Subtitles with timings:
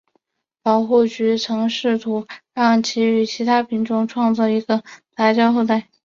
[0.63, 4.81] 保护局曾试图让其与其它品种创造一个
[5.15, 5.89] 杂交后代。